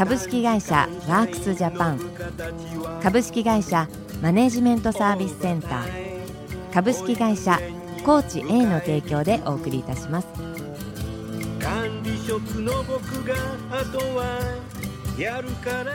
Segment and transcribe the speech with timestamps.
[0.00, 2.00] 株式会社ワークスジャパン。
[3.02, 3.86] 株式会社
[4.22, 6.72] マネジメントサービスセンター。
[6.72, 7.60] 株式会社
[8.02, 10.28] コーチ A の提供でお送りいたします。
[11.60, 13.34] 管理職の僕が
[13.70, 14.40] あとは
[15.18, 15.92] やるから。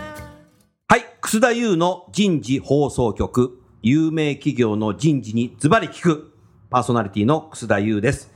[0.87, 3.59] はい楠田優の人事放送局。
[3.81, 6.31] 有名企業の人事にズバリ聞く。
[6.69, 8.31] パーソナリティの楠田優です。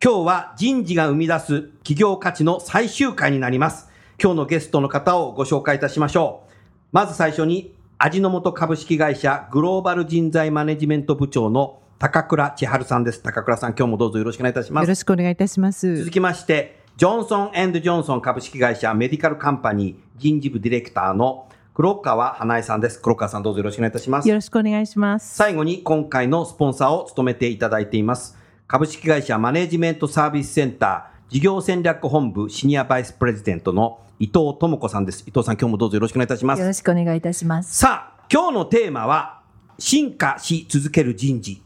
[0.00, 3.89] 今日は人事が生み出す企業価値の最終回になります
[4.22, 6.52] 今日のゲストの方をご紹介いたしましょう。
[6.92, 13.22] まず最初に、味の素株式会社グローバル人材マネジメント部長の高倉千春さんです。
[13.22, 14.84] 高倉さん、今日もどうぞよろしくお願いいたします。
[14.84, 15.96] よろしくお願いいたします。
[15.96, 23.00] 続きまして、ジョンソンジョンソン株式会社メディカルカンパニー人事部ディレクターの黒川花江さんです。
[23.00, 24.28] 黒川さんどうぞよろしくお願いいたします。
[24.28, 25.34] よろしくお願いします。
[25.34, 28.36] 最後に今回のスポンサーを務めていただいています。
[28.66, 35.22] 株式会社マネジメントサービスセンター事業戦略本部シニアバイスプレジデントの伊藤智子さんです。
[35.28, 36.60] 伊藤さん、今日もどうぞよろしくお願いいたします。
[36.60, 37.78] よろしくお願いいたします。
[37.78, 39.40] さあ、今日のテーマは、
[39.78, 41.62] 進化し続ける人事。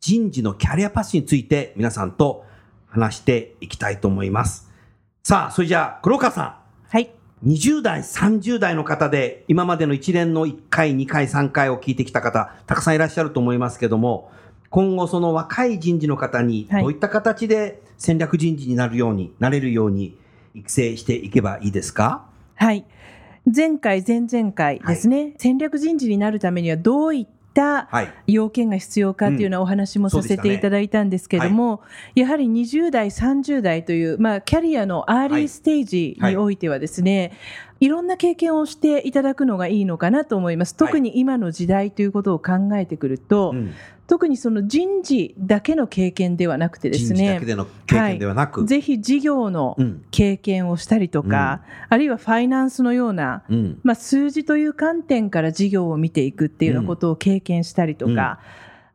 [0.00, 2.44] 人事のキャリアパスについて皆さんと
[2.88, 4.68] 話していきたいと思います。
[5.22, 6.56] さあ、それじゃあ、黒川さん。
[6.88, 7.12] はい。
[7.46, 14.32] 20代、30代の方で、今までの一連の1回、2回、3回を聞いてきた方、たくさんいらっしゃると思いますけども、
[14.70, 20.18] 今後その若い人事の方に、どういった形で戦略人事になるように、なれるように、
[20.54, 22.26] 育成していけばいいですか？
[22.54, 22.84] はい。
[23.52, 27.88] 前回、前々回ですね、はい、戦略人事になるためにはどういった
[28.26, 31.82] 要件が必要かというようなお話もさせていただいたんですけれども、
[32.14, 37.32] やはり20代、30代という、まあ、キャリアのアーリーステージにおいてはですね、
[37.80, 40.74] いろんな経験をしていただくのがいいのかなと思います。
[40.74, 43.72] 特に今の時代ということを考えてくると、うん、
[44.06, 47.40] 特にその人事だけの経験ではなくてですね、
[48.58, 49.76] はい、ぜひ事業の
[50.10, 58.40] 経験をしたりとか、うん、あるいはファイナンスのような、うん、まあ、数字という観点から事業を見ていくっていうようなことを経験したりとか、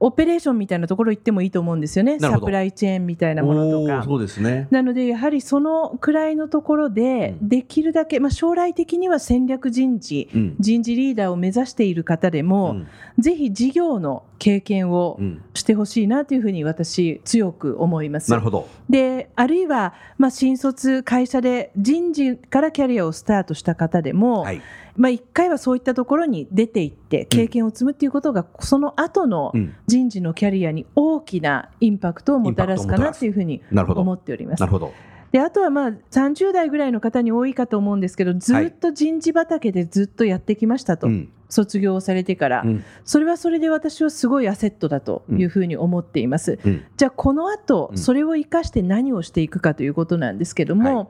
[0.01, 2.19] オペレーションみたいなところ行ってもいいと思うんですよね。
[2.19, 4.03] サプライチェーンみたいなものとか。
[4.03, 4.67] そうですね。
[4.71, 12.87] なので、やはりそのくらいのところで、できるだけ、まあ、将来的には戦略人事、うん、人事リーダーを目指している方でも、うん、
[13.19, 15.19] ぜひ事業の経験を
[15.53, 18.31] してほしいなというふうに私、強く思います。
[18.31, 18.69] なるほど。
[18.89, 24.61] で、あるいは、まあ、新卒会社で人事からキャリアをスタートした方でも、はい
[24.95, 29.53] まあ、1回はそういったところに出ていって経験を積むっていうことが、その後の
[29.87, 34.59] 人事のキャリアに大きなインパクトをもたらすかなというふうに思っております。
[34.59, 34.93] なるほど
[35.31, 51.07] であとはまあ30代ぐらいの方に多いかと思うんですけどずっと人事畑でずっとやってきましたと、はい、卒業されてから、うん、それはそれで私はすごいアセットだというふうに思っています、うん、じゃあこの後、それを生かして何をしていくかということなんですけども、はい、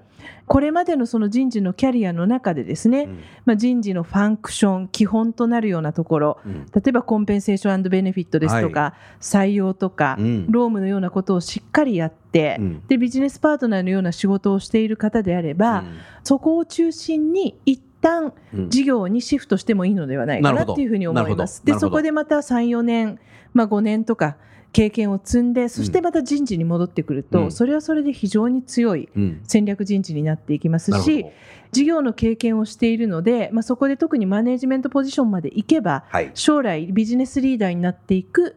[0.47, 3.09] これまでのその人事のキャリアの中でですね、
[3.45, 6.39] まあ、人事のファンクション基本となるようなところ、
[6.73, 12.59] 例えばコンペンセーションベネフィットですとか、はい、採用とか、労務のようなことをしっかりやって、で
[12.97, 15.83] ビジネスパートナーのような仕事をしている方であれば、
[16.23, 18.33] そこを中心に一旦
[18.67, 21.65] 事業にシフトしてもいいのではないかなっていうふうに思います。
[21.65, 23.19] でそこでまた3、4年、
[23.53, 24.37] まあ、5年とか
[24.71, 29.09] 経験を積んでそしてまた人事に戻ってくると、うん、それはそれで非常に強い
[29.43, 31.31] 戦略人事になっていきますし、うん、
[31.71, 38.55] 事業の経験をしているので、まあ、そこで特にマネジメントポジションまでいけば、はい、将来ビジネスリーダーになっていく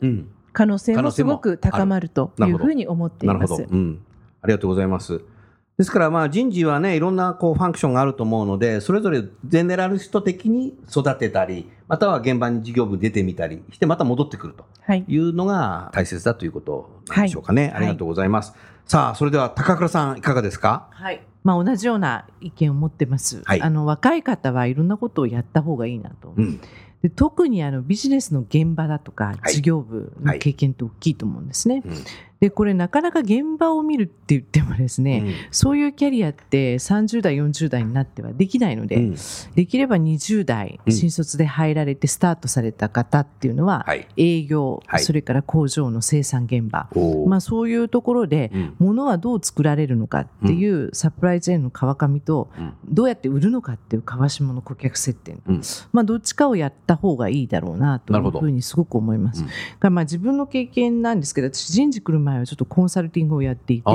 [0.52, 3.54] 可能性もすごく高まるというふうに思っています。
[3.54, 5.20] ありがとうございます。
[5.78, 17.68] ですからまあ人事はね、いろんなこうファンクションがあると思うので、それぞれゼネラルスト的に育てたり、または現場に事業部出てみたりして、また戻ってくるというのが大切だということなんでしょうかね。
[17.68, 18.52] はい、ありがとうございます。
[18.52, 20.88] はい、さあ、それでは高倉さん、いかがですか？
[20.90, 21.22] はい。
[21.42, 23.42] まあ同じような意見を持ってます。
[23.44, 26.34] はい、あの若い方はいろんなことをやった方がいいなと。
[26.36, 26.60] うん
[27.02, 31.80] で特にあのビジネスの現場だとか事業部の経験って大きいと思うんですね。
[31.80, 32.04] はいはいうん
[32.42, 39.16] でこれなかなか現場を見るって言ってもですね、うん、そういうキャリアって30代40代になってはできないので、うん、
[39.54, 46.88] できれば20代新卒で入られてスタートされた方っていうのは、うん、営業、はい、それから工場の生産現場、
[47.26, 52.50] まあ、そういうところで物はどう作られるのかっていうサプラライチェーンの川上と
[52.84, 55.62] どうやって売るのかっていう川下の顧客接点、うん、
[55.92, 59.44] まあ、どっちかをやった方がいいだろうなというふうにすごく思います。
[59.44, 63.90] うん、まあ自分の経験なんですけど私人事来る前はちょっとコンサルティングをやっていて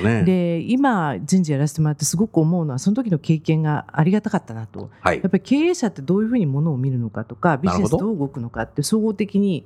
[0.00, 9.64] ね、で今人事やらせてもらってすごく思うのはその時の経験がありがたかったなと、はい、やっぱり経営者ってどういうふうにものを見るのかとかビジネスどう動くのかって総合的に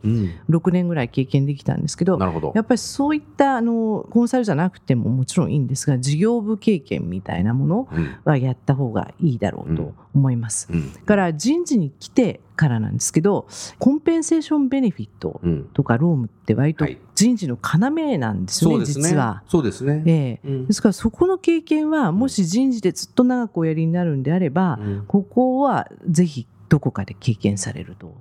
[0.49, 7.89] 6年ぐらい経験できたんですけど、どやっぱりそういったあのコンサルじゃなくてももちろんいいんですが事業部経験みたいなもの
[8.25, 10.69] はやった方がいいだろうと思います。
[10.71, 10.77] うん。
[10.77, 13.47] うん、から人事に来てからなんですけど
[13.79, 15.41] コンペンセーションベネフィット
[15.75, 19.43] とかロームって割と人事の要なんですよね、はい、実は。
[19.47, 28.17] そうですね、ええ、うん、ですからそこの経験はもし人事でずっと長くおやりになるんであれば、ここはぜひどこかで経験されると。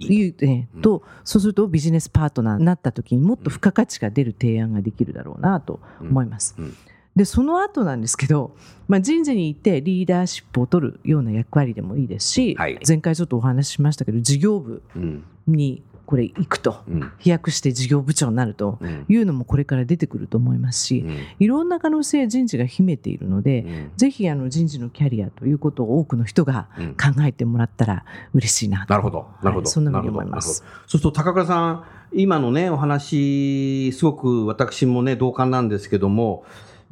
[0.00, 1.04] いう、ね、と。
[1.22, 6.56] そうするとビジネスパートナーになった時にもっと付加価値が出る提案ができるだろうなと思います。
[6.58, 6.74] うん
[7.16, 8.56] でその後なんですけど、
[8.88, 14.82] まあ、人事にいてリーダーシップを取るような役割でもいいですし、はい、前回ちょっとお話ししましたけど事業部
[15.46, 18.78] にこれ行くと、うん、飛躍して事業部長になると
[19.08, 26.68] いうのもこれから出てくると思いますし、うん、いろんな可能性人事が秘めているので、うん、ぜひあの人事のキャリアということを多くの人が
[27.00, 29.26] 考えてもらったら嬉しいなと、なるほど。
[29.42, 30.56] なるほど、そんなふうに思います。
[30.56, 36.44] そうすると高倉さん今のねお話すごく私もね同感なんですけども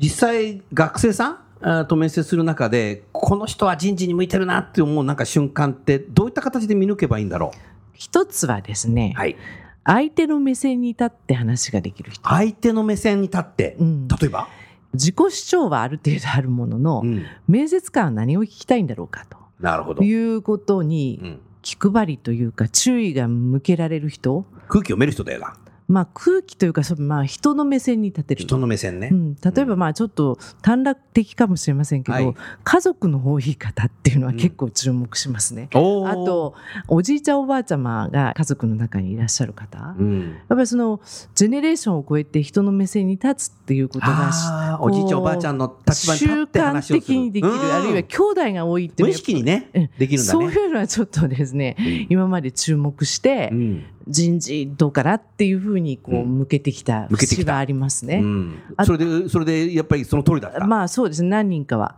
[0.02, 7.58] 実際学生さんと面接する中でこの人は人事に向いてるなって思うなんか瞬間ってどういった形で見抜けばいいんだろう？
[7.94, 9.36] 一つはですね、はい、
[9.84, 12.28] 相手の目線に立って話ができる人。
[12.28, 14.48] 相手の目線に立って、うん、例えば？
[14.92, 19.38] 自己主張はある程度あるものの、うん、面接官は何を聞きたいんだろうかと。
[19.60, 20.02] なるほど。
[20.02, 24.44] いうことに気配りというか注意が向けられる人。
[24.66, 25.54] 空気を見る人だよな
[25.88, 28.42] まあ、空気というかそまあ人の目線に立てる。
[28.42, 32.34] 人の目線ね、うん、例えばまあちょっと短絡的かもしれませんけど、はい、
[32.64, 36.54] 家族の多い方っていうのは結構注目しますね、うん、あと
[36.88, 41.00] おじいちゃんおばあちゃまが家族の中にいらっしゃる方、うん、やっぱりその
[41.34, 47.00] ジェネレーションを超えて人の目線に立つっていうことがおじいちゃんおばあちゃんの立場に立って話をする。
[47.00, 49.68] 習慣的にできる、あるいは兄弟が多いっていう無意識にね、
[49.98, 50.38] できるんだね。
[50.40, 51.76] そういうのはちょっとですね、
[52.08, 53.52] 今まで注目して、
[54.08, 60.66] 人事どうかなっていうふうにこう向けてきた節がありますね、うん、それでそれでやっぱりその通りだった。
[60.66, 61.96] まあそうですね何人かは。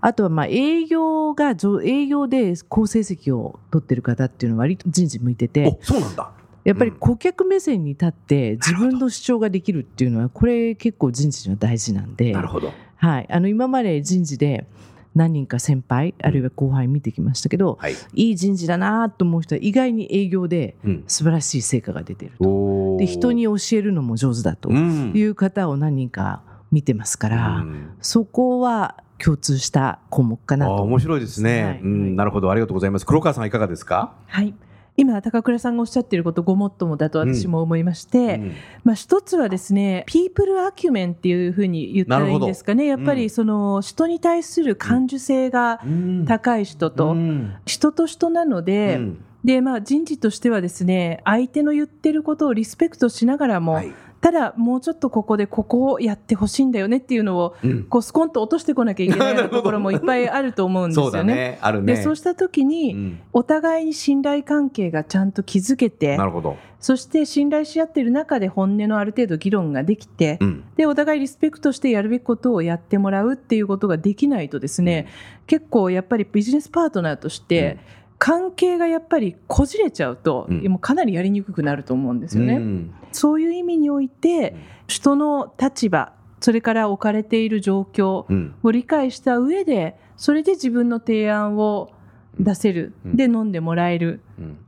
[0.00, 1.54] あとはまあ営業が
[1.84, 5.78] 営業で好成績を取ってる方っていうのは割と人事向いてて。
[5.82, 6.30] そうなんだ。
[6.64, 12.32] やっぱり顧客目線に立って自分の主張ができるっていうのはこれ結構人事には大事なんで。
[12.32, 14.66] なるほど、はい、あの今まで人事で
[15.14, 20.76] 何人か先輩あるいは後輩見てきましたけど、はい、いい人事だなと思う人は意外に営業で
[21.06, 24.70] 素晴らしい成果が出てると、うん、で人に教えるのも上手だと。
[24.70, 30.76] いう方を何人か見てますから、うん、そこは共通した項目かなと。
[30.82, 32.50] 面白いですね、はい、うん、なるほど。
[32.50, 33.06] ありがとうございます。
[33.06, 34.14] 黒川さんいかがですか？
[34.26, 34.54] はい
[34.96, 38.22] 今高倉さんがおっしゃっていることごもっともだと私も思いまして、うん。
[38.22, 38.52] うん、
[38.84, 42.86] まあ、一つはですねピープルアキュメンっていうふうに言ったらいいんですかね。
[42.86, 45.80] やっぱりその人に対する感受性が
[46.26, 47.16] 高い人と、
[47.64, 49.00] 人と人なので、
[49.44, 53.92] でまあ、人事としてはですね相手の言ってることをリスペクトしながらも、はい
[54.22, 61.34] ただもうちょっとここでここをやってほしいんだよねっていうのを、うん、こうスコンと落としてこなきゃいけない ところもいっぱいあると思うんですよね。
[61.34, 61.58] ね。
[61.60, 61.96] あるね。
[61.96, 66.56] でそうした時に、うん、お互いに信頼関係がちゃんと築けてなるほど。
[66.78, 75.06] そして信頼し合っている中で本音のある程度議論ができて、うん、でお互いリスペクトしてやるべきことをやってもらうっていうことができないとですね、
[75.48, 77.78] 結構やっぱりビジネスパートナーとして、
[78.24, 82.54] 関係がやっぱりこじれちゃうと、うん、もうかなりやりにくくなると思うんですよね。
[82.54, 84.54] うん、そういう意味において、
[84.86, 88.24] 人の立場それから置かれている状況
[88.62, 91.90] を理解した上でそれで自分の提案を
[92.38, 94.20] 出せる、で飲んでもらえる、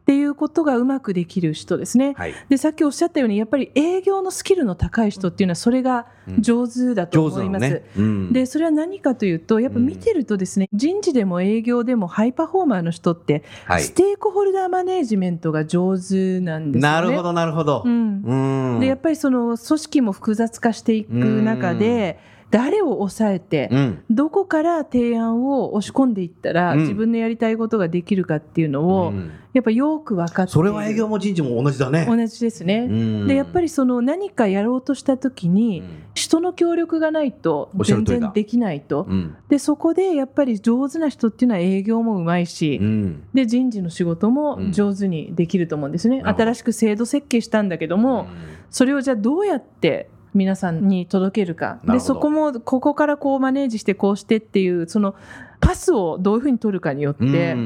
[0.05, 6.07] っていうことがうまくできる人ですね、はい、でさっきおっしゃったようにやっぱり営業のスキルの高い人っていうのはそれが
[6.41, 7.85] 上手だと思います、ね。
[7.97, 16.95] うん、でそれは何かというとやっぱ見てるとですね、人事でも営業でもハイパフォーマーの人って、はい、ステークホルダーマネージメントが上手なんですよね。
[16.95, 22.19] なるほどなるほど、うん、でやっぱりその組織も複雑化していく中で、
[22.55, 29.13] 誰を抑えて、うん、どこから提案を押し込んでいったら、自分のやりたいことができるかっていうのを、
[29.55, 32.07] やっぱよく分かってそれは営業も人事も同じだね。
[32.09, 32.87] 同じですね、
[33.27, 35.83] でやっぱりその何かやろうとした時に、
[36.15, 39.09] 人の協力がないと全然できないと、
[39.49, 42.81] でそこでやっぱり上手な人っていうのは営業もうまいし、
[43.35, 48.29] で人事の仕事も上手にできると思うんですね、新しく制度設計したんだけども、
[48.71, 55.15] それをじゃあどうやって皆さんに届けるかでそこもここからこうマネージしてこうしてっていうその
[55.61, 57.57] パスをどういうふうに取るかによって、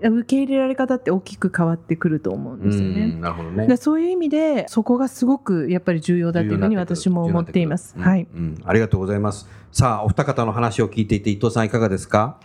[0.00, 3.16] 受け入れられ方って大きく変わってくると思うんですよね。
[3.20, 7.98] なるほどねでそういう意味でそこがすごくやっぱり重要だというふうに私も思っています。
[7.98, 9.48] はい、うん、ありがとうございます。
[9.72, 12.38] さあお二方の話を聞いていて伊藤さんいかがですか？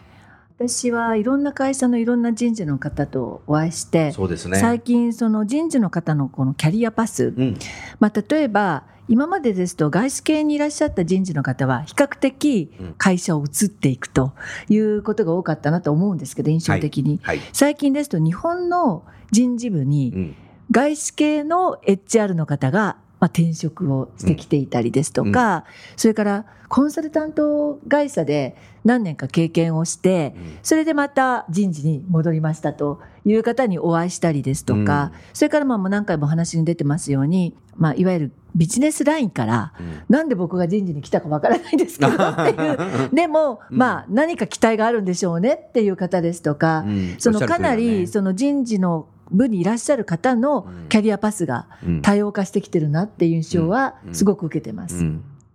[0.57, 7.57] 私はいろんな会社のいろんな人事の方とお会いしてそうです、ね、最近その人事の方のこのキャリアパス、うん、
[7.99, 14.31] まあ、例えば今までですと外資系にいらっしゃった人事の方は比較的会社を移っていくと
[14.69, 20.35] いうことが多かったなと思うんですけど印象的に、はいはい、最近ですと日本の人事部に
[20.71, 25.63] 外資系の HR の方がまあ、転職をしてきていたりですとか、うん、
[25.95, 43.09] それからコンサルタント会社で何年か経験をして、それでまた人事に戻りましたという方にお会いしたりですとか、うん、それからまあ何回も話に出てますように、まあ、いわゆるビジネスラインから、うん、なんで僕が人事に来たかわからないですけど っていう。
[43.13, 46.85] でも、まあ何か期待があるんでしょうねっていう方ですとか、
[47.17, 51.67] そのかなりその人事の部にいらっしゃる方のキャリアパスが
[52.01, 55.05] 多様化してきてるなっていう印象はすごく受けてます。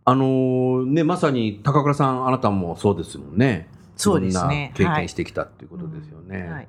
[0.09, 3.69] あのー、ね、まさに高倉さん、あなたもそうですもんね。
[3.97, 4.73] そうですね。
[4.75, 6.39] 経験してきたっていうことですよね。
[6.39, 6.69] はいはい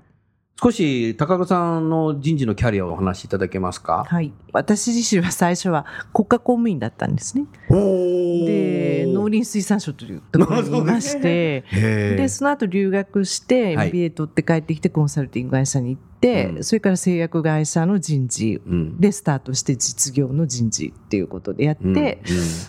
[0.62, 4.06] 少し高倉さんの人事のキャリアをお話しいただけますか？
[4.06, 4.34] はい。
[4.52, 7.46] 私自身は最初は国家公務員だったんですね。
[7.70, 18.62] で、農林水産省というところにいまして、で、その後留学して MBA 取って帰ってきてコンサルティング会社に行って、それから製薬会社の人事
[19.00, 22.20] でスタートして実業の人事っていうことでやって、うんうん、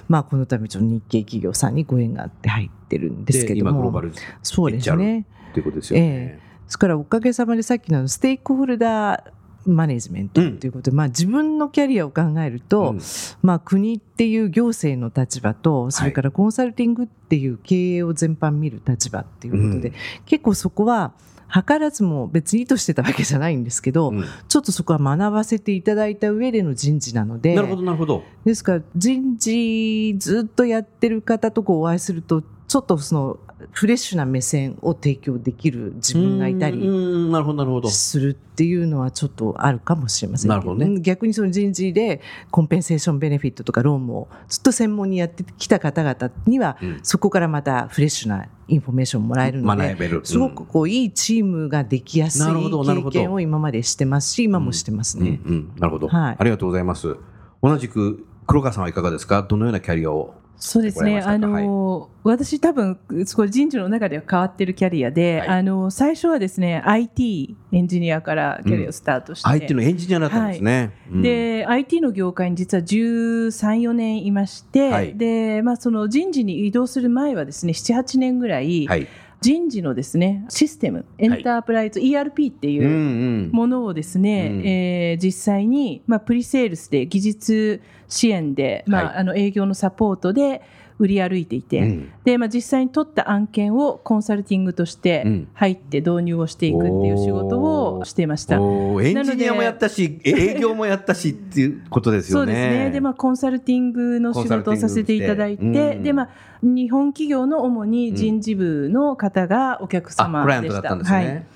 [0.07, 3.71] まあこのためちょっと日系企業さんにご縁があって入ってるんですけども。
[3.71, 4.13] 今グローバル
[4.45, 5.27] そうですね。
[5.51, 6.07] っていうことですよね。
[6.07, 9.23] えーですからおかげさまでさっきのステークホルダー
[9.67, 13.01] マネジメントということで、うん、まあ、自分のキャリアを考えると、うん、
[13.43, 19.95] まあ、国っていう行政の立場とそれからコンサルティングっていう経営を全般見る立場っていうことで、うん、
[20.27, 21.13] 結構そこは
[21.53, 24.13] 図らずも別に意図してたわけじゃないんですけど、
[24.47, 28.23] ちょっとそこは学ばせていただいた上での人事なのでなるほどなるほど。
[28.45, 33.41] ですから人事ずっとやってる方とこうお会いするとちょっとその
[33.73, 36.81] フレッシュな目線を提供できる自分がいたり
[37.91, 55.41] するっていうのはちょっとあるかもしれませんね、逆にその人事で compensation benefit とか労務もずっと専門にやってきた方々には、うん、そこからまたフレッシュなインフォメーションもらえるので、うん、すごくこういいチームができやすい経験を今までしてますし今もしてますね。
[55.45, 57.17] うん、なるほど、はい、ありがとうございます。
[57.63, 59.43] 同じく黒川さんはいかがですか？
[59.43, 61.21] どのようなキャリアをそうですね。
[61.21, 69.49] あの、はい、私多分、そ人事の中では変わってるキャリアで、はい、あの、最初はですね、IT エンジニアからキャリアをスタートして。
[69.49, 70.79] うん、IT のエンジニアだったんですね。
[70.79, 70.91] はい。
[71.13, 78.87] うん、で、IT の業界に実は13、4年いまして、で、まあ、その人事に移動する前はですね、7、8年ぐらい、
[79.41, 90.63] 人事のですねシステムエンタープライズ、はい、ERP っていうものをですね、うんうん、えー、実際に、まあ、プリセールスで技術支援で、まあ、はい、あの営業のサポートで
[91.01, 98.57] 売り歩いていて、うん、でまあ、実際に取った案件をコンサルティングとして入って導入をしていくっていう仕事をしていました。
[98.57, 102.53] エンジニアもやったし営業もやったしっていうことですよね。
[102.53, 102.91] そうですね。
[102.91, 105.67] で、まあ、コンサルティングの仕事をさせていただいて、う
[106.01, 106.29] ん、でまあ、
[106.63, 110.93] 日本企業の主に人事部の方がお客様でした。
[110.93, 111.47] うん、はい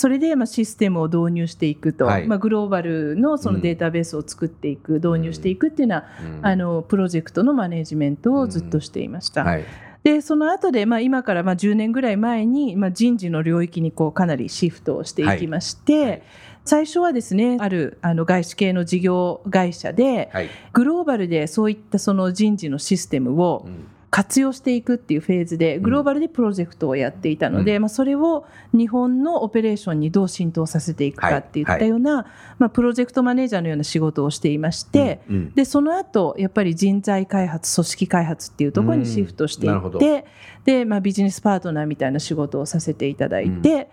[0.00, 6.04] それでまあシステムを導入していくと、はい、まあ、グローバルのそのデータベースを作っていく、うん、導入していくっていうのは、
[6.38, 9.42] うん、あのプロジェクトのマネジメントをずっとしていました。
[9.42, 9.64] うんはい、
[10.02, 16.22] でその後でまあ今からまあ10年ぐらい前にまあ人事の領域にこうかなりシフトをしていきまして、はい。
[16.64, 20.30] 最初はですねあるあの外資系の事業会社で、
[20.72, 31.62] グローバルでそういったその人事のシステムを、うん活用していくっていうフェーズでグローバルでプロジェクトをやっていたので、うん、まあ、それを日本のオペレーションにどう浸透させていくかってい。
[31.62, 35.36] ったような、はいはい、まあ、プロジェクトマネージャーのような仕事をしていまして、うん。
[35.36, 40.26] うん、でその後やっぱり人材開発組織開発っていうところにシフトしていって、
[40.64, 43.88] で、まあ、ビジネスパートナーみたいな仕事をさせていただいて。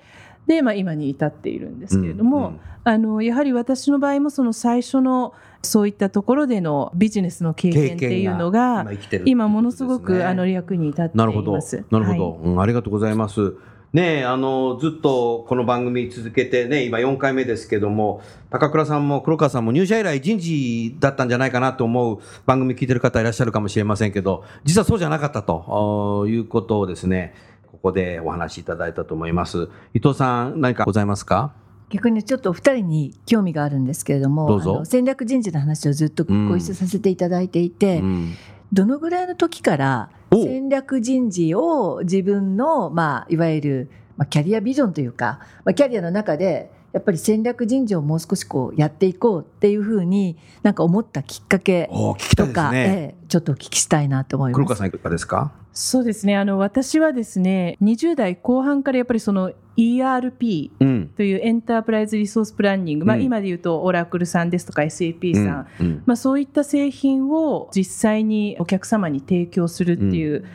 [0.48, 8.86] で、まあ、今に至っているんですけれども、うんうん、あのやはり私の場合もその最初のそういったところでのビジネスの経験っていうのが
[9.26, 11.18] 今ものすごくあの役に立っています。
[11.18, 13.56] なるほど、なるほど、はいうん、ありがとうございます。
[13.94, 27.34] ねあのずっとこの番組続けてね今4回目ですけども高倉さんも黒川さんも入社以来人事だったんじゃないかなと思う番組聞いてる方いらっしゃるかもしれませんけど実はそうじゃなかったということをですね
[27.78, 29.70] ここでお話しいただいたと思います。
[29.94, 31.54] 伊藤さん何かございますか？
[31.90, 38.34] 逆にちょっとお二人に興味があるんですけれども戦略人事の話をずっとご一緒させていただいていて、うん、
[38.74, 51.90] どのぐらいの時から戦略人事を自分の、まあ、いわゆる、まあ、キャリアビジョンというか、まあ、キャリアの中でやっぱり戦略人事をもう少しこうやっていこうっていうふうになんか思ったきっかけ
[52.36, 54.56] とか、ね、えちょっとお聞きしたいなと思います。
[54.56, 55.52] 黒川さんいかがですか？
[55.74, 56.36] そうですね。
[56.38, 60.72] あの私はですね20代後半からやっぱりその ERP
[61.16, 70.46] というエンタープライズリソースプランニング、うん、まあ、今で言うとオラクルさんですとか SAP さん、うんうん、まあ、そういった製品を実際にお客様に提供するっていう、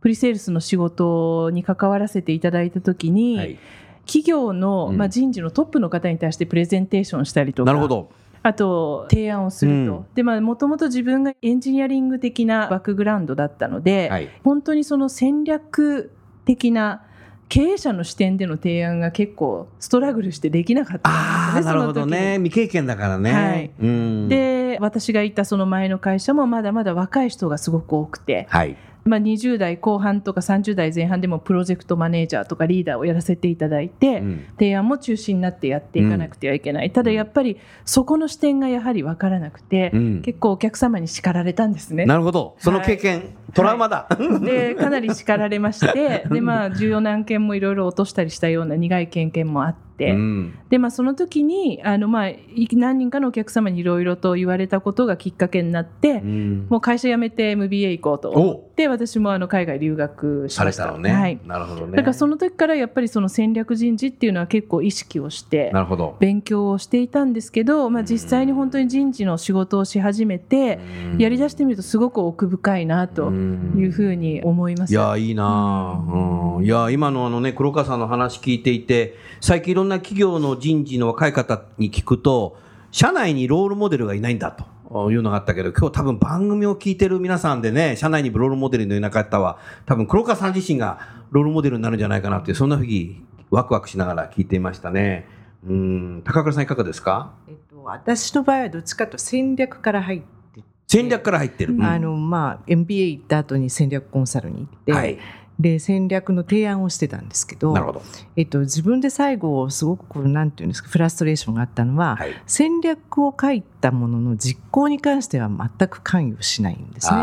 [0.00, 3.58] プリセールスの仕事に関わらせていただいたときに、はい
[4.06, 7.66] 企業の、まあ、人事のトップの方に対してプレゼンテーションしたりとか。
[7.66, 8.10] なるほど。
[8.44, 16.10] あと提案をすると、うん、でまあもともと自分がエンジニアリング的なバックグラウンドだったので、はい、本当にその戦略
[16.44, 17.04] 的な
[17.48, 21.72] 経営者の視点での提案が結構ストラグルしてできなかったんですね。
[21.72, 22.38] なるほどね。
[22.38, 23.32] 未経験だからね。
[23.32, 42.06] はい、うん、で私がいたその前の会社もまだまだ若い人がすごく多くて、はい、まあ、20代後半とか30代前半でもプロジェクトマネージャーとかリーダーをやらせていただいて、うん、提案も中心になってやっていかなくてはいけない、うん、ただやっぱりそこの視点がやはり分からなくて、うん、結構お客様に叱られたんですね。
[42.06, 42.56] なるほど。
[42.58, 52.30] その経験、はい、トラウマだ、はい、でかなり叱られまして で、まあ、重要な案件もいろいろ落としたりしたような苦い経験もあって。、うん、でまあ、その時にあのまあ
[52.72, 58.30] 何人かのお客様にいろいろと言われたことがきっかけになって、うん、もう会社辞めて MBA 行こうと。
[58.30, 60.96] 思って私もあの海外留学しました。
[60.98, 61.96] ね、はい、なるほどね。
[61.96, 65.72] だからその時からやっぱりその戦略人事っていうのは結構意識をして
[66.18, 70.80] 勉強をしていたんですけど、まあ、実際に本当に人事の仕事をし始めて
[71.18, 74.92] やりだしてみるとすごく奥深いなというふうに思います。
[74.92, 82.58] いやいいな、うん、いや今のあのね黒川さんの話聞いていて最近いろんな企業の人事の若い方に聞くと、
[82.90, 84.70] 社内にロールモデルがいないんだと。
[85.10, 90.98] いうのがあったけど、今日多分番組を聞いてる皆さんでね、社内にロールモデルのいなかったは、多分黒川さん自身が
[91.30, 95.26] ロールモデルになるんじゃないかなっていう、そんなふうにワクワクしながら聞いていましたね。
[95.66, 105.18] うん、高倉さんいかがですか、えっと、私の場合はどっちかと戦略から入って戦略から入ってる、あのまあ MBA 行った後に戦略コンサルに行って、はい、
[105.58, 108.02] で戦略の提案をしてたんですけど
[108.36, 117.18] えっと、自分で最後すごくなんていうんですかフラストレーションがあったのは、はい、戦略を書いたものの実行に関しては全く関与しないんですね。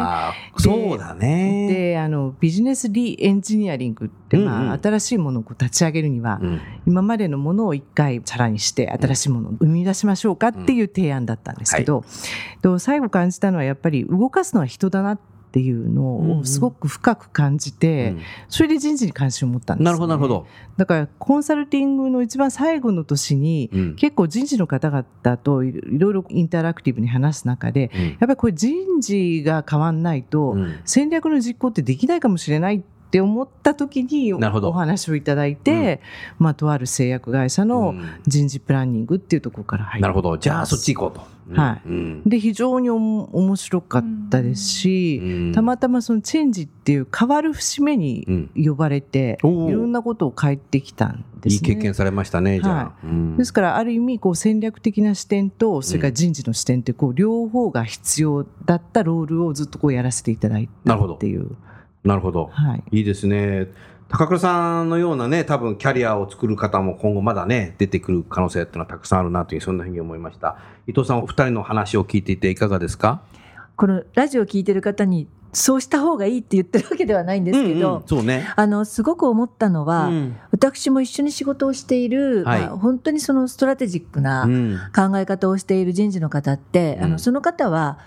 [0.57, 1.67] そうだね。
[1.67, 4.71] であのビジネスリエンジニアリングって、まあ、うん。
[4.71, 12.03] うん、新しいものを立ち上げるには、うん、今までのものを一回チャラにして新しいものを生み出しましょうかっていう提案だったんですけど、
[12.63, 12.71] うん。
[12.71, 18.15] はい、最後感じたのはやっぱり動かすのは人だなってっていうのをすごく深く感じて、
[18.49, 20.45] それで人事に関心を持ったんです、ね、なるほどなるほど。
[20.77, 36.00] だからコンサルティングの一番最後の年に、うん、結構人事の方々といろいろインタラクティブに話す中で、やっぱりこれ人事が変わんないと、戦略の実行ってできないかもしれないってって思った時にお話をいただいて、
[36.39, 37.95] うん、まあ、とある製薬会社の
[38.28, 40.38] 人事プランニングっていうところから入って、なるほど。
[40.38, 41.39] じゃあそっち行こうと。
[41.60, 51.69] はい、うん、で非常にお面白かったですし、うん、たまたまそのチェンジっていう変わる節目に呼ばれて、いろんなことを変えてきたんですね。
[51.69, 52.93] いい経験されましたねじゃあ、は
[53.34, 61.39] い、ですからある意味こう戦略的な視点とそれから人事の視点ってこう両方が必要だったロールをずっとこうやらせていただいたっていう。
[61.39, 61.78] なるほど。
[62.47, 62.97] はい。
[62.97, 63.67] いいですね。
[64.07, 70.57] 高倉さんのようなね、多分キャリアを作る方も今後まだね、出てくる可能性っていうのはたくさんあるなという、そんなふうに思いました。
[70.88, 73.21] 伊藤さん、お二人の話を聞いていていかがですか？
[73.75, 84.47] このラジオを聞いてる方にそうした方がいいって言ってるわけではないんですけど、うんうん、そうね、あのすごく思ったのは、うん、私も一緒に仕事をしている、はい、まあ、本当にそのストラテジックな
[84.95, 87.99] 考え方をしている人事の方って、うん、あのその方は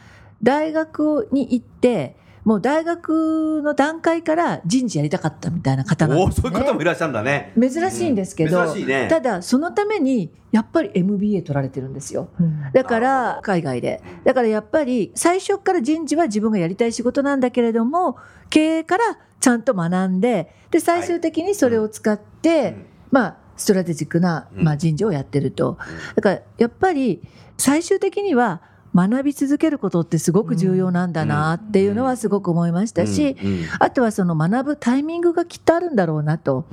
[0.43, 7.53] 大学に行ってもう大学の段階から人事やりたかったみたいな方なんです、ね、そういう方もいらっしゃるんだね。
[7.59, 12.29] 珍しいんですけど、うんね、ただそのためにやっぱり MBA 取られてるんですよ。
[12.73, 14.03] だから海外で。
[14.25, 18.17] だからやっぱり最初から人事は自分がやりたい仕事なんだけれども、
[18.51, 22.77] 経営からちゃんと学んで、で最終的にそれを使って、はい、
[23.11, 25.79] まあストラテジックな、まあ、人事をやってると。
[26.17, 27.23] だからやっぱり
[27.57, 28.61] 最終的には
[28.95, 33.37] 学び続けることってすごく重要なんだなっていうのはすごく思いましたし、
[33.79, 36.67] あとはその学ぶタイミングがきっとあるんだろうなと。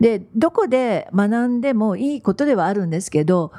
[0.00, 3.52] で、どこで学んでもいいことではあるんですけど、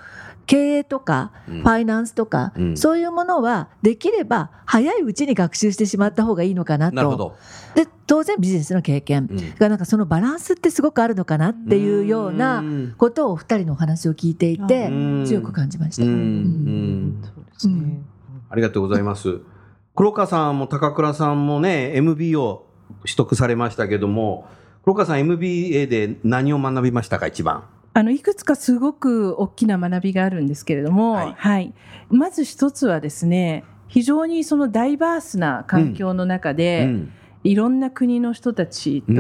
[0.47, 7.35] 経営とかファイナンスとか、そういうものはできれば早いうちに学習してしまった方がいいのかなと。
[7.75, 9.27] で当然ビジネスの経験。
[9.57, 12.63] がなんかそのバランスってすごくあるのかなっていうような
[12.97, 14.89] ことをお二人のお話を聞いていて
[15.25, 16.03] 強く感じました。
[17.55, 18.01] ですね。
[18.49, 19.41] ありがとうございます。
[19.95, 22.67] 黒川さんも高倉さんもね、MBA を
[23.01, 24.47] 取得されましたけども、
[24.83, 27.63] 黒川さん MBA で何を学びましたか、一番？
[27.93, 31.73] あのいくつかすごく大きな学びがあるんですけれども、はい、はい、
[32.09, 37.13] まず一つはですね非常にそのダイバースな環境の中で、うん、
[37.45, 39.13] いろんな国の人たちと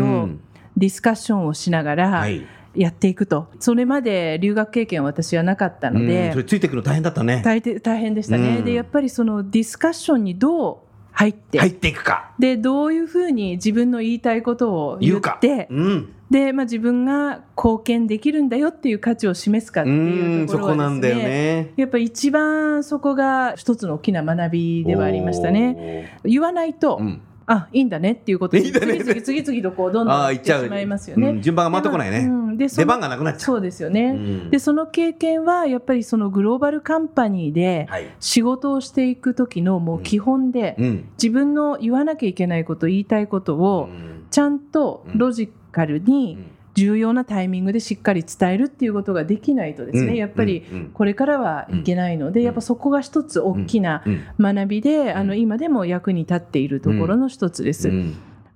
[0.75, 2.25] ディスカッションをしながら、
[2.75, 7.41] やっていくと、それまで留学経験は私はなかったので、それついていくの大変だったね。
[7.43, 10.77] 大大変でしたね、でやっぱりそのディスカッションにどう
[11.11, 11.59] 入って。
[11.59, 12.33] 入っていくか。
[12.37, 15.67] でどういうふうに自分の言いたいことを言って。
[15.71, 26.19] うん、で、まあ、自分が貢献できるんだよっていう価値を示すかっていうところはですね、ね、やっぱり一番そこが一つの大きな学びではありましたね。
[26.25, 31.39] 言わないと、うんあいいんだねっていうことで次々次々とこうどんどんいってしまいますよね。
[31.41, 32.19] 順番が回ってこないね。
[32.19, 33.39] うん、で出番がなくなっちゃう。
[33.41, 34.11] そうですよね。
[34.11, 37.87] うん、でその経験はやっぱりそのグローバルカンパニーで
[38.19, 43.89] 仕事をしていく時のもう基本で、うん、自分の言わなきゃいけないこと言いたいことを
[44.31, 46.39] ちゃんとロジカルに、
[46.75, 54.03] 重要なタイミングでしっかり伝えるっていうことができないとですね、うん、やっぱりこれからはいけないので、うん、やっぱそこが一つ大きな
[54.39, 57.89] 学びで、あの今でも役に立っているところの一つです。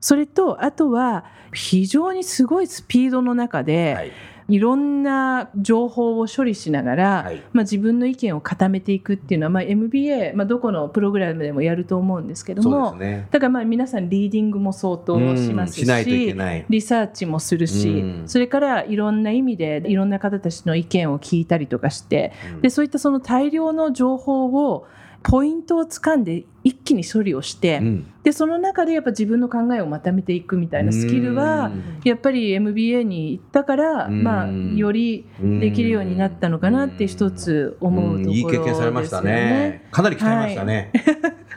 [0.02, 4.12] それとあとは非常にすごいスピードの中で、はい
[4.50, 24.88] いろんな情報を処理しながら、はい、まあ、自分の意見を固めていくっていうのは、まあ、MBA、まあ、どこのプログラムでもやると思うんですけども、ね、だからまあ皆さんリーディングも相当しますしリサーチもするし、それからいろんな意味でいろんな方たちの意見を聞いたりとかして、でそういったその大量の情報を
[25.24, 31.72] ポイントをつかんで一気に処理をして、うん、でその中でやっぱ自分の考えをまとめていくみたいなスキルは
[32.04, 39.88] やっぱり MBA に行ったから、まあ、よりできるようになったのかなって一つ思うところです、ね、いい経験されましたね。
[39.92, 40.92] かなり鍛えましたね。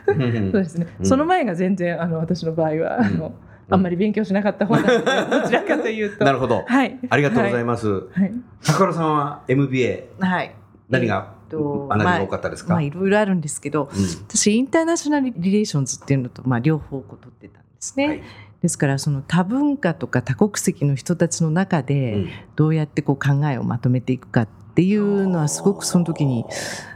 [0.05, 0.87] はい、そうですね。
[1.03, 3.33] その前が全然あの私の場合はあの、
[3.69, 4.95] あんまり勉強しなかった方なので、
[5.41, 6.25] どちらかというと。
[6.25, 6.63] なるほど。
[6.67, 6.99] はい。
[7.09, 7.87] ありがとうございます。
[7.87, 8.33] はい。
[8.65, 10.03] 高原さんは MBA。
[10.19, 10.53] はい。
[10.89, 18.07] 何がと、学びが多かったですか、まあ、いろいろあるんですけど、うん、私インターナショナルリレーションズっていうのと、まあ、両方こう取ってたんですね。
[18.07, 18.23] はい、
[18.61, 26.45] ですからその多文化とか多国籍の人たちの中でどうやってこう考えをまとめていくかっていうのはすごくその時に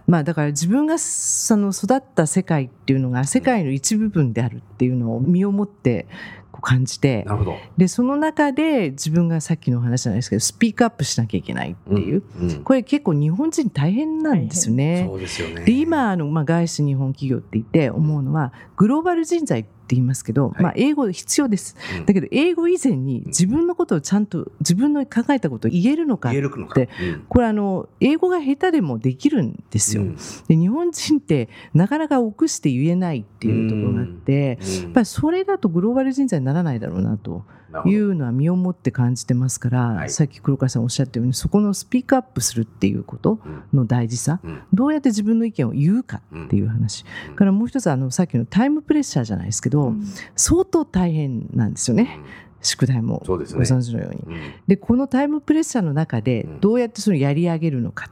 [0.07, 6.07] まあだから自分がその育った世界っていうのが世界の一部分であるっていうのを身をもって
[6.61, 7.25] 感じて
[7.77, 15.05] でその中で自分がさっきの話じゃないですけどスピークアップしなきゃいけないっていう、うんうん、これ結構日本人大変なんですよね。
[15.07, 15.65] そうですよね。
[15.65, 37.43] で今の、まあ、外資日本企業って言って思うのはグローバル人材って言いますけど、はい、まあ、英語必要です、うん、だけど英語以前に自分のことをちゃんと自分の考えたことを言えるのかって、うん、これあの英語が下手でもできるんですよ、うん、で日本人ってなかなか臆して言えないっていうところがあって、やっぱりそれだとグローバル人材にならないだろうなと。
[37.85, 43.39] いうのは身をもって感じてますから、はい、さっき黒川さんおっしゃったようにそこのスピークアップするっていうこと
[43.73, 50.03] の大事さ、うん、どうやって自分の意見を言うかっていう話、うん、からもう一つあのさっきのタイムプレッシャーじゃないですけど、うん、
[50.35, 52.19] 相当大変なんですよね。
[52.61, 54.21] 宿題もご存知のように。
[54.67, 58.09] で、ね、このタイムプレッシャーの中でどうやってそのやり上げるのか、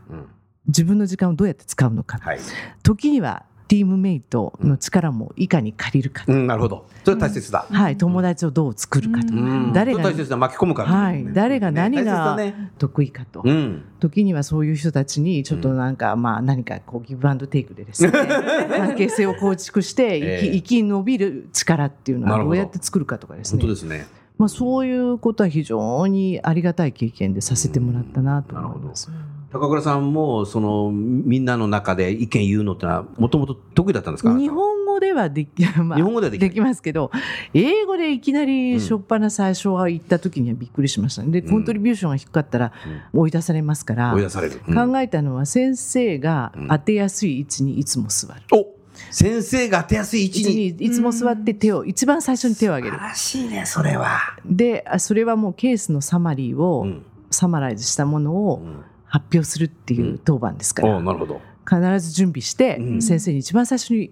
[0.67, 2.39] 自分の時間をどうやって使うのか、はい、
[2.83, 6.85] 時にはティームメイトの力もいかに借りるか、うん、なるほど。
[7.03, 9.33] それ大切だ、はい、友達をどう作るかと、
[9.73, 12.37] 誰が大切だ巻き込むか、はい、誰が何が
[12.77, 18.11] 得意かと、ね、時にはそういう人たちにちょっとなんか、まあ何かこうギブアンドテイクでですね。
[18.69, 23.61] 関係性を構築して生き,、生き延びる力っていうのはどうやって作るかとかですね。
[23.61, 24.07] 本当ですね。
[24.37, 29.09] まあ、そういうことは非常にありがたい経験でさせてもらったなと思います。
[29.59, 34.37] 高倉さんもそのみんなの中で意見言うのってのはもともと得意だったんですか？
[34.37, 37.09] 日本語ではでき,、まあ、日本語ではできますけど
[37.53, 42.73] 英語でいきなり初っ端最初は行った時にはびっくりしました、でコントリビューションが低かったら
[43.13, 48.41] 追い出されますから、追い出される、考えたのは先生が当てやすい位置にいつも座る。
[48.51, 48.75] お
[49.11, 50.67] 先生が当てやすい位置に。
[50.67, 52.97] いつも座って手を一番最初に手を挙げる。
[52.97, 54.19] らしいねそれは。
[54.45, 56.87] でそれはもうケースのサマリーを、
[57.31, 58.65] サマライズしたものを、
[59.05, 61.41] 発表するっていう当番ですから、なるほど。
[61.67, 64.11] 必ず準備して、先生に一番最初に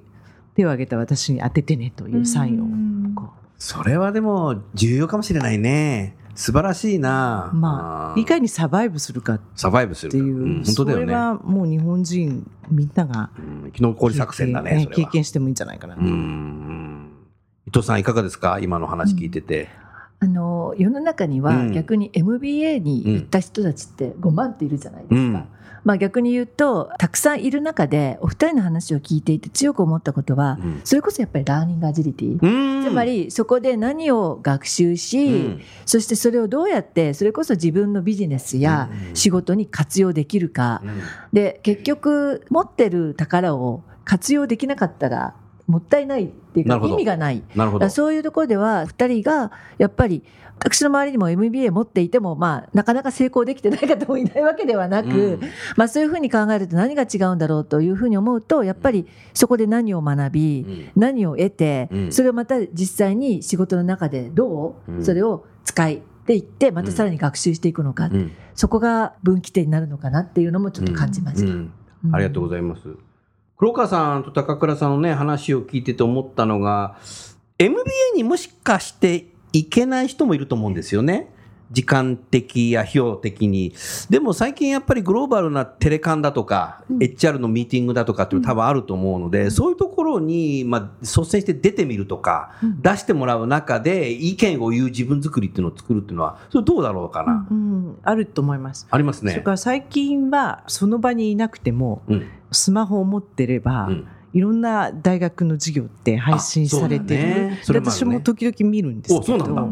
[0.56, 6.16] 手を挙げた私に当ててねというサインをそれはでも重要かもしれないね。
[6.36, 7.52] 素晴らしいな。
[7.54, 11.04] まあいかにサバイブするかサバイブするっていう、うん、本当だよね。
[11.06, 15.96] それはもう日本人みんなが、うん、生き残り作戦だね経験してもいいんじゃないかな。
[15.96, 16.00] 伊
[17.72, 18.60] 藤さんいかがですか？
[18.60, 19.70] 今の話聞いてて、
[20.24, 25.46] あの世の中には逆に MBA に行った人たちって5万っているじゃないですか。
[25.84, 32.84] まあ、逆に言うとたくさんいる中でお二人の話を聞いていて強く思ったことは、うん、それこそやっぱりラーニングアジリティ。
[32.86, 41.02] つまりそこで何を学習し、うん、そしてそれをどうやってそれこそ自分のビジネスや仕事に活用できるか、うん、
[41.34, 45.36] で結局持ってる宝を活用できなかったら
[45.68, 47.44] もったいないっていうか意味がない。
[47.90, 50.24] そういうところでは2人がやっぱり
[50.66, 55.42] 私の周りにも MBA 持っていても、まあ、なかなか成功できてない方もいないわけではなく、うん、
[55.76, 68.10] まあ、そういうふうに考えると何が違うんだろうというふうに思うとやっぱりそこで何を学び、うん、何を得て、うん、それをまた実際に仕事の中でどうそれを使いっていってまたさらに学習していくのか、
[68.56, 71.54] そこが分岐点になるのかなっていうのもちょっと感じました。
[72.14, 72.96] ありがとうございます。
[73.64, 76.98] 黒川さんと高倉さんのね話を聞いてて思ったのが
[77.60, 77.82] MBA
[78.14, 81.33] にもしかしていけない人もいると思うんですよね。
[81.74, 83.74] 時間的や費用的に。
[84.10, 97.48] でも最近やっぱりグローバルなテレカンだとか、うん、HR のミーティングだとかっていうの多分あると思うので、うん、そういうところに、まあ、率先して出てみるとか、うん、出してもらう中で意見を言う自分作りっていうのを作るっていうのは、それどうだろうかな。
[97.50, 98.88] うん、あると思います。
[98.92, 99.32] ありますね。
[99.32, 102.04] それから最近はその場にいなくても、
[102.52, 103.90] スマホを持ってれば、
[104.34, 109.70] いろんな大学の授業って配信されてる、ね、私も時々見るんですけど。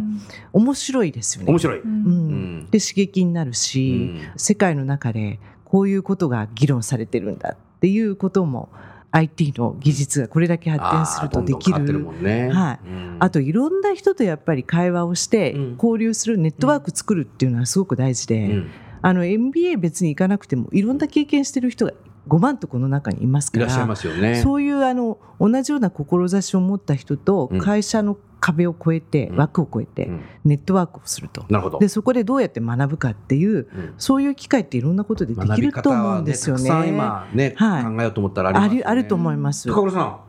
[0.54, 1.52] 面白いですよね。
[1.52, 8.70] 面白い、うん、で刺激になるし、うん、世界の中でこういうことが議論されてるんだっていうことも
[9.12, 12.22] IT の技術がこれだけ発展するとできる。
[12.22, 18.64] ね、はい、うん、あといろんな人とやっぱり会話をして交流するネットワーク作るっていうのはすごく大事で、
[19.02, 21.94] あの MBA 別に行かなくてもいろんな経験してる人が
[22.28, 30.10] 5万とこの中にいますからいらっしゃいますよねそういうあの同じような志を持った人と会社の壁を越えて、うん、枠を越えて、
[30.44, 36.70] ネットワークをするとなるほどでそこでどうやって学ぶかっていう、うん、そういう機会っていろんなことでできると思うんですよね。
[36.70, 39.70] ね今ね、はい、考えようと思ったらあります、ね、あると思います。
[39.70, 40.20] 高倉さん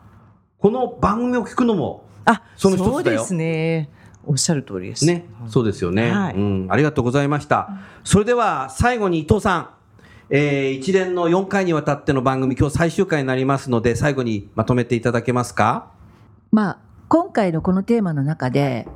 [0.59, 3.90] この番組を聞くのもあその一つそうですね。
[4.24, 5.05] おっしゃる通りです。
[5.05, 6.66] ね、そうですよね、はい、うん。
[6.70, 7.70] ありがとうございました。
[8.05, 9.68] それでは最後に伊藤さん。
[10.35, 15.90] えー、一連の4回にわたっての番組、今日最終回になりますので、最後にまとめていただけますか？
[16.51, 18.88] まあ、今回のこのテーマの中で、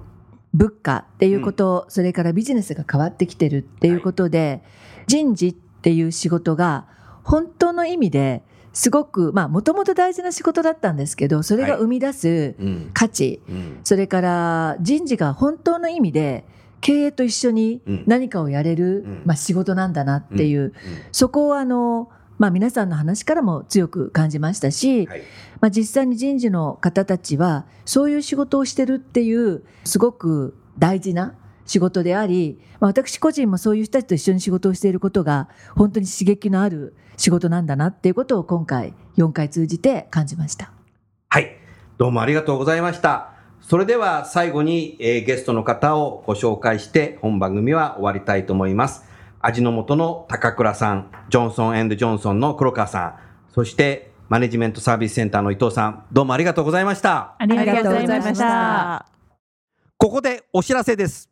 [0.54, 4.62] 物価っていうこと、うん、それからビジネスが変わってきてるっていうことで、
[4.94, 6.86] はい、人事っていう仕事が
[7.22, 12.54] 本当の意味ですごくまあもともと大事な仕事だったんですけどそれが生み出す
[12.94, 16.46] 価値、はいうん、それから人事が本当の意味で
[16.86, 20.72] 経営と一緒に何かをやれる、うん、まあ、仕事なんだなっていう、うん、
[21.10, 25.22] そこをあの、まあ、皆さんの話からも強く感じましたし、はい、
[25.60, 40.70] まあ、実際に人事の方たちはそういう仕事をしてるっていうすごく大事な仕事であり、まあ、私個人もそういう人たちと一緒に仕事をしていることが本当に刺激のある仕事なんだなっていうことを今回4回通じて感じました。
[41.30, 41.56] はい。
[41.98, 43.35] どうもありがとうございました。
[43.68, 49.02] それでは最後に、えー、ゲストの方をご紹介して本番組は終わりたいと思います。
[49.40, 53.18] 味の素の高倉さん、ジョンソンジョンソンの黒川さん、
[53.52, 57.34] そしてマネジメントサービスセンターの伊藤さん、どうもありがとうございました。
[57.38, 59.06] ありがとうございました。
[59.98, 61.28] ここでお知らせです。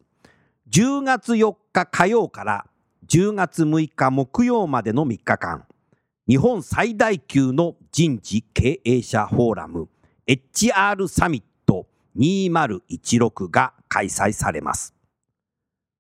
[0.73, 2.67] 10月4日火曜から
[3.07, 5.67] 10月6日木曜までの3日間、
[6.29, 9.89] 日本最大級の人事経営者フォーラム
[10.27, 11.54] HR サミット
[12.17, 14.95] 2016が開催されます。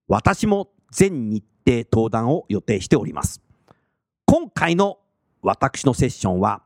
[0.06, 3.40] 私も全日程登壇を予定しております。
[4.26, 4.98] 今回の
[5.42, 6.62] 私のセッションは、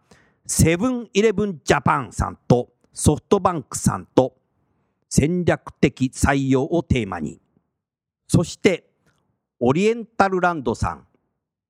[0.46, 4.37] セブンイレブンジャパンさんとソフトバンクさんと
[5.08, 7.40] 戦略的採用をテーマに、
[8.26, 8.90] そして
[9.61, 11.06] オリエンタルランドさん、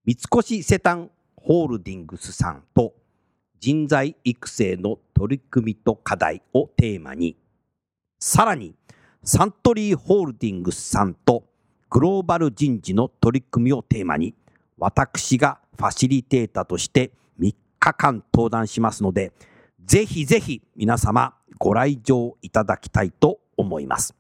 [0.05, 2.95] 三越セタンホールディングスさんと
[3.61, 7.37] 人材育成の取り組みと課題をテーマに、
[8.19, 8.75] さらに、
[9.23, 11.45] サントリーホールディングスさんと
[11.91, 14.35] グローバル人事の取り組みをテーマに、
[14.77, 19.33] 私がファシリテータとして3日間登壇しますので、
[19.85, 24.15] ぜひぜひ皆様ご来場いただきたいと思います。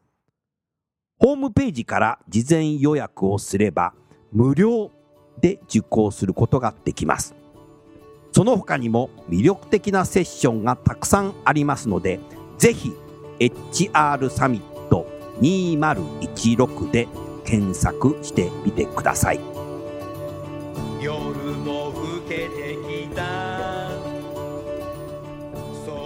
[1.18, 3.92] ホームページから事前予約をすれば
[4.32, 4.92] 無料
[5.40, 7.34] で受講することができます。
[8.30, 12.20] その他にも魅力的なセッションがたくさんありますので、
[12.58, 12.92] ぜひ
[13.38, 15.06] HR サミット
[15.40, 17.08] 2016で
[17.44, 19.40] 検索してみてください。
[21.00, 21.20] 夜
[21.52, 22.76] も更けて
[23.08, 23.90] きた。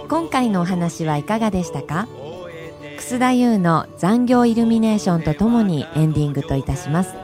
[0.07, 2.07] 今回のお話はいかがでしたか？
[2.97, 7.15] 楠田優の残業イルミネーションとともにエンディングといたします。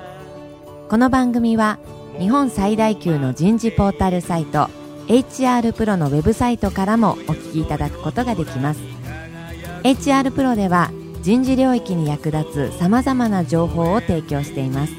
[0.90, 1.78] この番組は
[2.18, 4.70] 日本最大級の人事ポータルサイト
[5.08, 8.80] HR プロのウェブサイトからもお聞きいただくことができます
[9.84, 14.94] HR プロでは人事領域に役立つさまざまな情報を提供しています。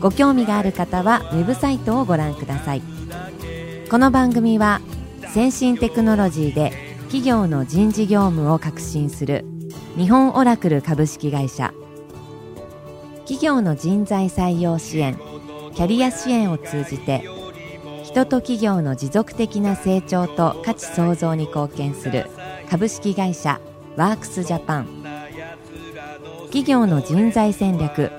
[0.00, 2.82] ご興味がある方はウェブサイトをご覧ください。
[3.90, 4.80] この番組は
[5.28, 6.72] 先進テクノロジーで
[7.04, 9.44] 企業の人事業務を革新する
[9.96, 11.72] 日本オラクル株式会社。
[13.20, 15.18] 企業の人材採用支援
[15.74, 17.28] キャリア支援を通じて
[18.04, 22.30] 人と企業の持続的な成長と価値創造に貢献する
[22.68, 23.60] 株式会社
[23.96, 24.88] ワークスジャパン。
[26.46, 28.10] 企業の人材戦略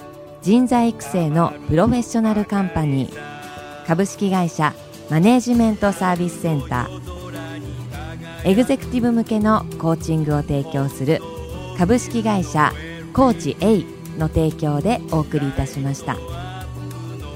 [0.41, 3.85] 人材育成のプロフェッショナルカンパニー。
[3.85, 4.73] 株式会社
[5.09, 8.49] マネージメントサービスセンター。
[8.49, 11.21] エグゼクティブ向けのコーチングを提供する
[11.77, 12.71] 株式会社
[13.13, 13.83] コーチ A
[14.17, 16.17] の提供でお送りいたしました。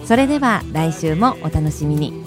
[0.06, 2.24] それでは来週もお楽しみに。